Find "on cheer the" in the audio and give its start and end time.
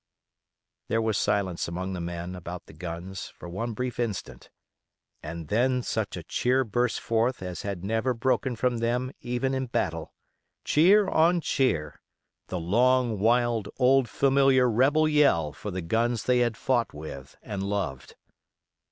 11.07-12.59